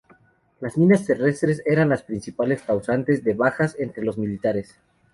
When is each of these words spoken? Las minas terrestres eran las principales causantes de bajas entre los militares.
Las 0.61 0.79
minas 0.79 1.05
terrestres 1.05 1.61
eran 1.63 1.89
las 1.89 2.01
principales 2.01 2.63
causantes 2.63 3.23
de 3.23 3.35
bajas 3.35 3.75
entre 3.77 4.03
los 4.03 4.17
militares. 4.17 4.79